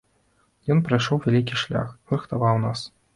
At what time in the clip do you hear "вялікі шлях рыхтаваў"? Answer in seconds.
1.25-2.55